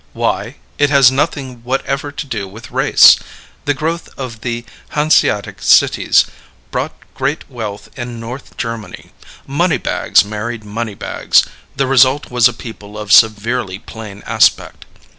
[0.13, 0.55] Why?
[0.79, 3.19] It has nothing whatever to do with race.
[3.65, 6.25] The growth of the Hanseatic cities
[6.71, 9.11] brought great wealth in North Germany;
[9.45, 11.43] money bags married money bags;
[11.75, 14.87] the result was a people of severely plain aspect.